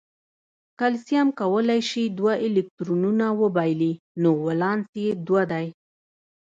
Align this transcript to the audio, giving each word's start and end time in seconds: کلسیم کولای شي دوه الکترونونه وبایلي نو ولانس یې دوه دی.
کلسیم 0.79 1.27
کولای 1.39 1.81
شي 1.89 2.03
دوه 2.17 2.33
الکترونونه 2.47 3.27
وبایلي 3.41 3.93
نو 4.21 4.29
ولانس 4.45 4.87
یې 5.03 5.09
دوه 5.27 5.43
دی. 5.51 5.67